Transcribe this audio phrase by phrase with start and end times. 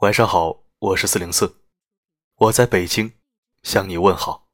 [0.00, 1.50] 晚上好，我是四零四，
[2.36, 3.10] 我在北京
[3.62, 4.46] 向你问好。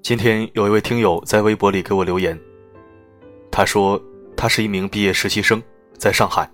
[0.00, 2.40] 今天有一位听友在微博里给我留言，
[3.50, 4.00] 他说
[4.36, 5.60] 他是一名毕业实习生，
[5.98, 6.48] 在上海，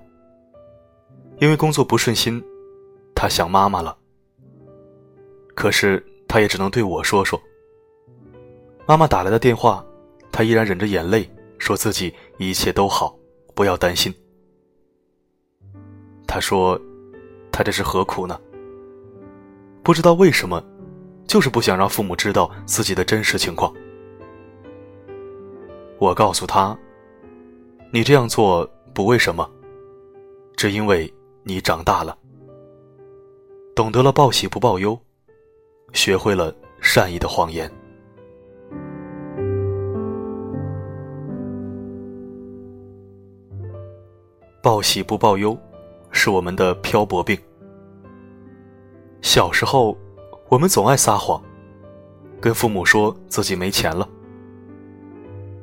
[1.41, 2.43] 因为工作不顺心，
[3.15, 3.95] 他想妈妈了。
[5.55, 7.39] 可是他也只能对我说说。
[8.89, 9.85] 妈妈打来的电话，
[10.33, 11.31] 他依然忍着眼泪，
[11.63, 13.17] 说自己一切都好，
[13.55, 14.13] 不要担心。
[16.27, 16.77] 他说，
[17.53, 18.37] 他这是何苦呢？
[19.85, 20.61] 不知道为什么，
[21.25, 23.73] 就是不想让父母知道自己的真实情况。
[26.01, 26.77] 我告诉他，
[27.93, 29.49] 你这样做不为什么，
[30.57, 31.09] 只因为
[31.45, 32.19] 你长大了，
[33.73, 34.99] 懂得了报喜不报忧，
[35.93, 37.71] 学会了善意的谎言。
[44.63, 45.59] 报喜不报忧，
[46.13, 47.37] 是我们的漂泊病。
[49.21, 49.99] 小时候，
[50.49, 51.43] 我们总爱撒谎，
[52.41, 54.09] 跟父母说自己没钱了，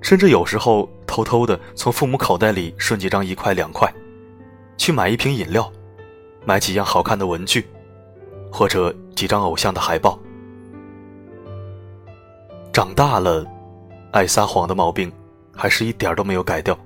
[0.02, 3.89] 甚至有时候偷偷的从父母口袋里顺几张一块两块，
[4.75, 5.72] 去买一瓶饮料，
[6.44, 7.66] 买几样好看的文具，
[8.52, 10.20] 或者几张偶像的海报。
[12.73, 13.45] 长大了，
[14.11, 15.09] 爱撒谎的毛病，
[15.55, 16.77] 还是一点都没有改掉。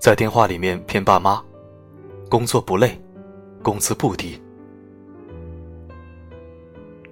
[0.00, 1.44] 在电话里面骗爸妈，
[2.30, 2.98] 工作不累，
[3.62, 4.40] 工资不低，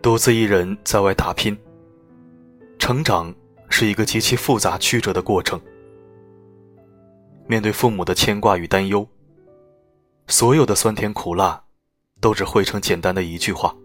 [0.00, 1.54] 独自一人在外打拼。
[2.78, 3.32] 成长
[3.68, 5.60] 是一个极其复杂曲折的过程。
[7.46, 9.06] 面对父母的牵挂与担忧，
[10.26, 11.62] 所有的酸甜苦辣，
[12.22, 13.76] 都只汇成简单的一句话：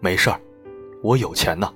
[0.00, 0.38] 没事儿，
[1.02, 1.72] 我有钱呢。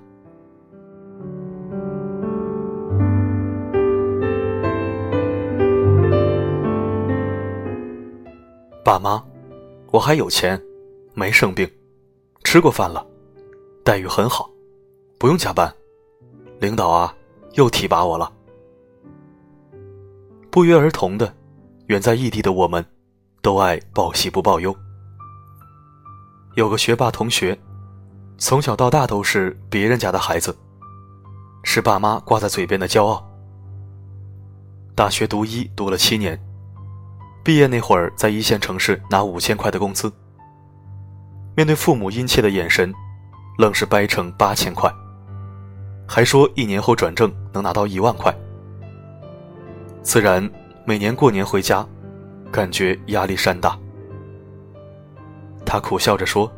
[8.87, 9.21] 爸妈，
[9.91, 10.63] 我还有钱，
[11.13, 11.69] 没生病，
[12.45, 13.05] 吃过饭了，
[13.83, 14.49] 待遇很好，
[15.19, 15.75] 不用加班。
[16.61, 17.13] 领导啊，
[17.55, 18.33] 又提拔我了。
[20.53, 21.35] 不约而同的，
[21.87, 22.87] 远在异地的我们，
[23.43, 24.73] 都爱报喜不报忧。
[26.55, 27.59] 有个学霸同学，
[28.39, 30.57] 从小到大都是别人家的孩子，
[31.65, 33.29] 是爸妈挂在嘴边的骄傲。
[34.95, 36.41] 大学读医读了七年。
[37.47, 40.13] 毕业那会儿，在一线城市拿五千块的工资，
[41.57, 42.93] 面对父母殷切的眼神，
[43.57, 44.93] 愣是掰成八千块，
[46.09, 48.35] 还说一年后转正能拿到一万块。
[50.03, 50.51] 自然，
[50.85, 51.87] 每年过年回家，
[52.51, 53.79] 感觉压力山大。
[55.65, 56.51] 他苦笑着说：“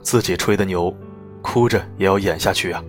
[0.00, 0.90] 自己吹的牛，
[1.42, 2.82] 哭着也要演下去啊。”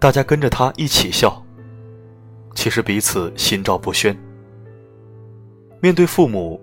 [0.00, 1.40] 大家跟着他一起笑，
[2.56, 4.18] 其实彼此心照不宣。
[5.84, 6.58] 面对父母，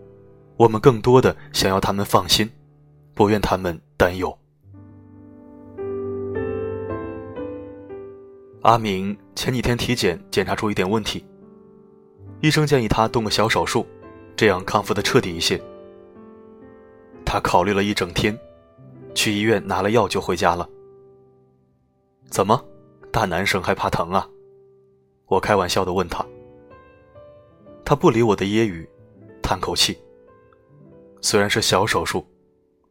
[0.57, 2.49] 我们更多的想要他们放心，
[3.13, 4.35] 不愿他们担忧。
[8.63, 11.23] 阿明前几天体检检查出一点问题，
[12.41, 13.85] 医生建议他动个小手术，
[14.35, 15.61] 这样康复的彻底一些。
[17.23, 18.35] 他考虑了一整天，
[19.13, 20.67] 去医院拿了药就回家了。
[22.27, 22.59] 怎么，
[23.11, 24.27] 大男生还怕疼啊？
[25.27, 26.25] 我开玩笑的问他。
[27.85, 28.88] 他不理我的揶揄。
[29.51, 30.00] 叹口气。
[31.19, 32.25] 虽然是小手术，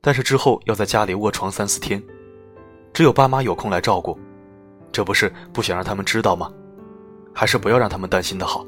[0.02, 2.02] 但是之后要在家里卧床三四天，
[2.92, 4.18] 只有爸妈有空来照顾，
[4.92, 6.52] 这不是不想让他们知道吗？
[7.32, 8.66] 还是不要让他们担心的好。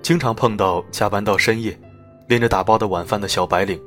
[0.00, 1.76] 经常碰到加班到深夜，
[2.28, 3.82] 拎着打包的晚饭的小白领，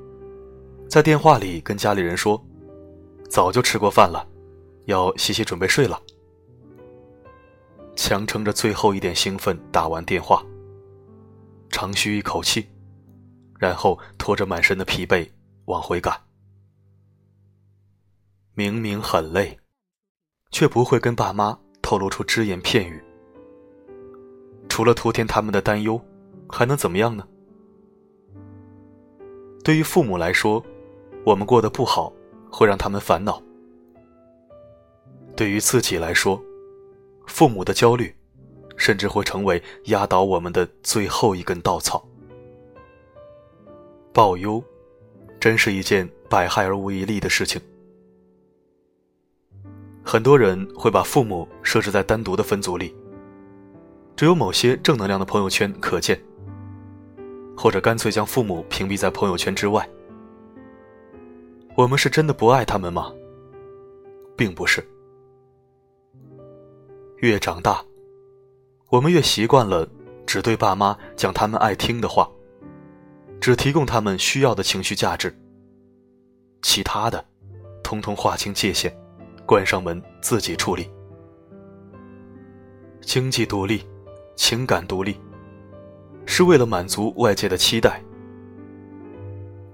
[0.89, 2.43] 在电话里跟家里人说，
[3.29, 4.27] 早就吃过饭了，
[4.87, 5.97] 要洗洗准备睡了，
[7.95, 10.43] 强撑着最后一点兴奋打完电话。
[11.81, 12.69] 长吁一口气，
[13.57, 15.27] 然后拖着满身的疲惫
[15.65, 16.15] 往回赶。
[18.53, 19.57] 明明很累，
[20.51, 23.03] 却不会跟爸妈透露出只言片语。
[24.69, 25.99] 除了徒添他们的担忧，
[26.47, 27.27] 还能怎么样呢？
[29.63, 30.63] 对于父母来说，
[31.25, 32.13] 我们过得不好，
[32.51, 33.41] 会让他们烦恼；
[35.35, 36.39] 对于自己来说，
[37.25, 38.15] 父母的焦虑。
[38.77, 42.05] 甚至会成为压倒我们的最后一根稻草。
[44.13, 44.63] 报忧，
[45.39, 47.61] 真是一件百害而无一利的事情。
[50.03, 52.93] 很多人会把父母设置在单独的分组里，
[54.15, 56.19] 只有某些正能量的朋友圈可见，
[57.55, 59.87] 或者干脆将父母屏蔽在朋友圈之外。
[61.77, 63.13] 我们是真的不爱他们吗？
[64.35, 64.85] 并不是。
[67.17, 67.85] 越长大，
[68.91, 69.87] 我们越习惯了
[70.27, 72.29] 只对爸妈讲他们爱听的话，
[73.39, 75.33] 只提供他们需要的情绪价值，
[76.61, 77.23] 其他的，
[77.81, 78.93] 通通划清界限，
[79.45, 80.91] 关上门自己处理。
[82.99, 83.81] 经济独立，
[84.35, 85.17] 情感独立，
[86.25, 88.03] 是为了满足外界的期待。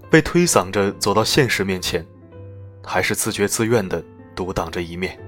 [0.08, 2.06] 被推搡着走到现实面前，
[2.84, 4.00] 还是自觉自愿的
[4.36, 5.18] 独挡着一面。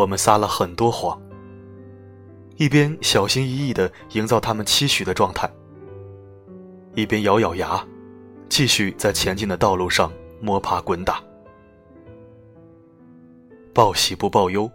[0.00, 1.20] 我们撒了很多谎，
[2.56, 5.46] 一边小心翼翼的营造他们期许的状态，
[6.94, 7.86] 一边咬咬牙，
[8.48, 10.10] 继续在前进的道路上
[10.40, 11.22] 摸爬滚打，
[13.74, 14.70] 报喜不报忧。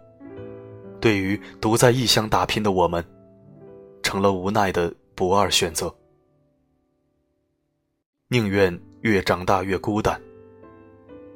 [1.00, 3.04] 对于独在异乡打拼的我们，
[4.04, 5.92] 成了无奈的不二选择。
[8.28, 10.20] 宁愿越长大越孤单，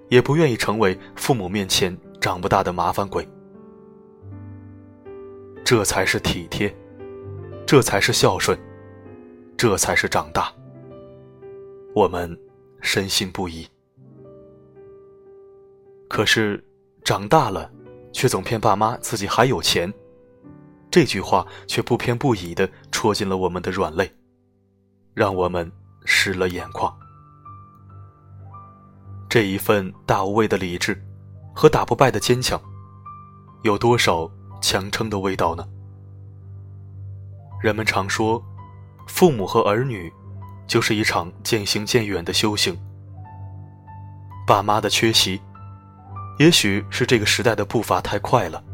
[0.08, 3.28] 也不愿意成为父母面前长不大的麻烦鬼。
[5.70, 6.74] 这才是体贴，
[7.64, 8.58] 这才是孝顺，
[9.56, 10.52] 这才是长大。
[11.94, 12.36] 我们
[12.80, 13.64] 深信不疑。
[16.08, 16.60] 可是
[17.04, 17.70] 长大了。
[18.12, 19.94] 却总骗爸妈自己还有钱，
[20.90, 24.12] 这句话却不偏不倚的戳进了我们的软肋，
[25.14, 25.70] 让我们
[26.04, 26.92] 湿了眼眶。
[29.28, 31.00] 这一份大无畏的理智，
[31.54, 32.60] 和打不败的坚强，
[33.62, 34.28] 有多少
[34.60, 35.66] 强撑的味道呢？
[37.62, 38.42] 人们常说，
[39.06, 40.12] 父母和儿女，
[40.66, 42.78] 就是一场渐行渐远的修行。
[44.46, 45.40] 爸妈的缺席。
[46.38, 48.64] 也许是这个时代的步伐太快了，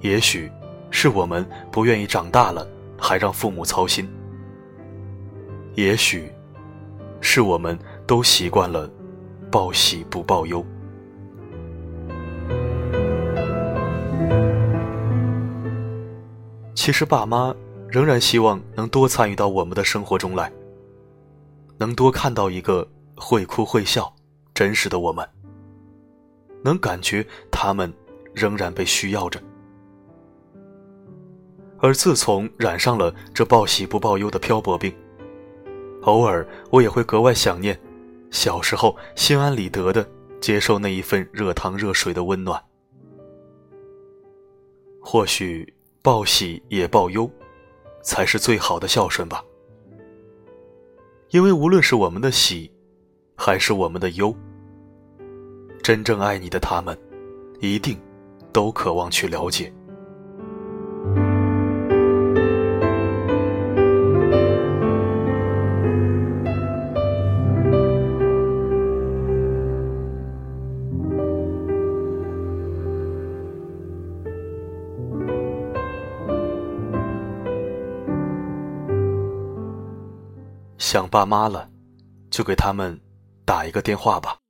[0.00, 0.50] 也许
[0.90, 2.66] 是我们不愿意长大了
[2.98, 4.10] 还让父母操心，
[5.76, 6.32] 也许
[7.20, 8.90] 是我们都习惯了
[9.52, 10.66] 报喜不报忧。
[16.82, 17.54] 其实爸妈
[17.88, 20.52] 仍然希望能多参与到我们的生活中来，
[21.78, 22.84] 能多看到一个
[23.14, 24.12] 会哭会笑、
[24.52, 25.24] 真实的我们。
[26.64, 27.94] 能感觉他们
[28.34, 29.40] 仍然被需要着，
[31.78, 34.92] 而自从染上了这报喜不报忧的漂泊病，
[36.02, 37.80] 偶尔我也会格外想念
[38.32, 40.04] 小时候心安理得的
[40.40, 42.60] 接受那一份热汤热水的温暖。
[45.00, 45.72] 或许
[46.04, 47.30] 报喜也报忧，
[48.02, 49.44] 才是最好的孝顺吧。
[51.30, 52.68] 因为无论是我们的喜，
[53.36, 54.34] 还是我们的忧。
[55.80, 56.98] 真正爱你的他们，
[57.60, 57.96] 一定
[58.52, 59.72] 都渴望去了解。
[80.92, 81.70] 想爸妈了，
[82.30, 83.00] 就给他们
[83.46, 84.41] 打一个电话吧。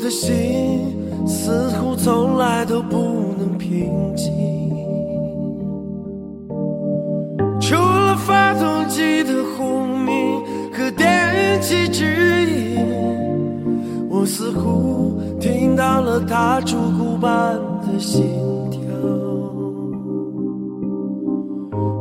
[0.00, 2.96] 我的心似乎从来都不
[3.38, 4.32] 能平静。
[7.60, 10.40] 除了发动机的轰鸣
[10.72, 12.78] 和电气指引，
[14.08, 18.24] 我似乎听到了它烛鼓般的心
[18.70, 18.80] 跳。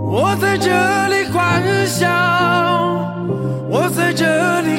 [0.07, 0.69] 我在这
[1.09, 2.07] 里幻想。
[3.71, 4.25] 我在这
[4.61, 4.78] 里，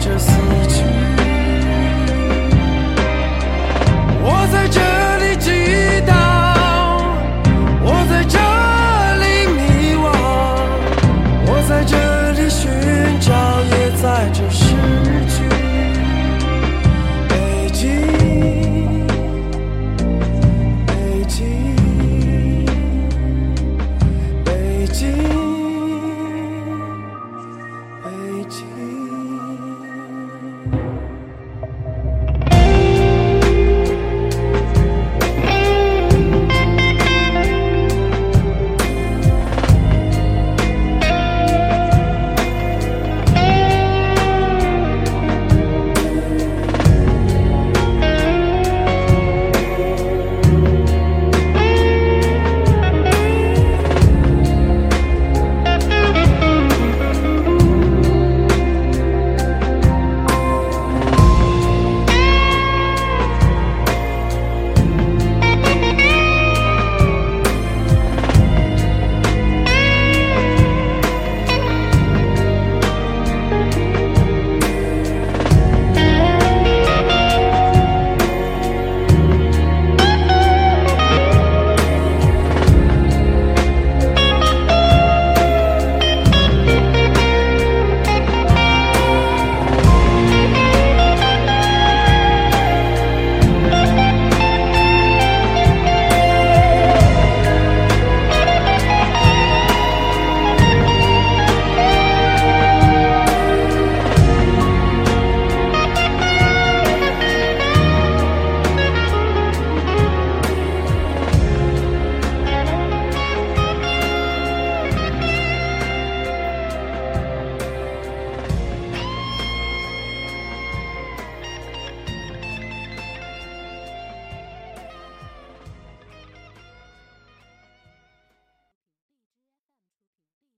[0.00, 0.29] just